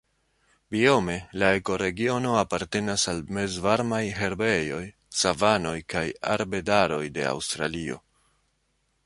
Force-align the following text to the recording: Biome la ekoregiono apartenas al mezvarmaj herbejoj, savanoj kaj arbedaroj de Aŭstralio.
Biome 0.75 1.17
la 1.41 1.49
ekoregiono 1.57 2.31
apartenas 2.39 3.03
al 3.13 3.21
mezvarmaj 3.39 4.01
herbejoj, 4.21 4.81
savanoj 5.21 5.77
kaj 5.97 6.05
arbedaroj 6.39 7.03
de 7.21 7.29
Aŭstralio. 7.37 8.03